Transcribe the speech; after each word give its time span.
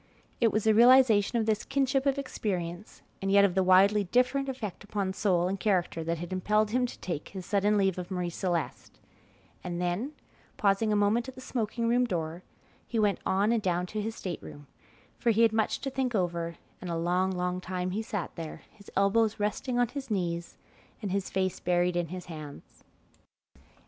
It 0.39 0.51
was 0.51 0.63
the 0.63 0.73
realization 0.73 1.37
of 1.37 1.45
this 1.45 1.63
kinship 1.63 2.07
of 2.07 2.17
experience 2.17 3.03
and 3.21 3.31
yet 3.31 3.45
of 3.45 3.53
the 3.53 3.61
widely 3.61 4.05
different 4.05 4.49
effect 4.49 4.83
upon 4.83 5.13
soul 5.13 5.47
and 5.47 5.59
character 5.59 6.03
that 6.03 6.17
had 6.17 6.33
impelled 6.33 6.71
him 6.71 6.87
to 6.87 6.97
take 7.01 7.27
his 7.29 7.45
sudden 7.45 7.77
leave 7.77 7.99
of 7.99 8.09
Marie 8.09 8.31
Celeste, 8.31 8.97
and 9.63 9.79
then, 9.79 10.13
pausing 10.57 10.91
a 10.91 10.95
moment 10.95 11.29
at 11.29 11.35
the 11.35 11.39
smoking 11.39 11.87
room 11.87 12.05
door, 12.05 12.41
he 12.87 12.97
went 12.97 13.19
on 13.27 13.51
and 13.51 13.61
down 13.61 13.85
to 13.85 14.01
his 14.01 14.15
state 14.15 14.41
room, 14.41 14.65
for 15.19 15.29
he 15.29 15.43
had 15.43 15.53
much 15.53 15.81
to 15.81 15.91
think 15.91 16.15
over, 16.15 16.55
and 16.81 16.89
a 16.89 16.97
long, 16.97 17.29
long 17.29 17.61
time 17.61 17.91
he 17.91 18.01
sat 18.01 18.35
there, 18.35 18.63
his 18.71 18.89
elbows 18.97 19.39
resting 19.39 19.77
on 19.77 19.89
his 19.89 20.09
knees 20.09 20.57
and 21.03 21.11
his 21.11 21.29
face 21.29 21.59
buried 21.59 21.95
in 21.95 22.07
his 22.07 22.25
hands. 22.25 22.83